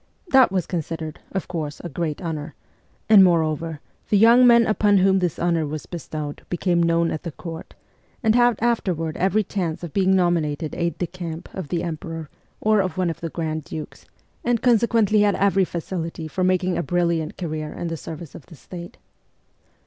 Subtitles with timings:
[0.29, 2.55] That was considered, of course, a great honour;
[3.07, 7.31] and, moreover, the young men upon whom this honour was bestowed became known at the
[7.31, 7.75] court,
[8.23, 12.81] and had afterward every chance of being nominated aides de camp of the emperor or
[12.81, 14.07] of one of the grand dukes,
[14.43, 17.37] and consequently had every facility for making o 2 84 MEMOIRS OF A REVOLUTIONIST a
[17.37, 17.37] brilliant
[17.73, 18.97] career in the service of the State.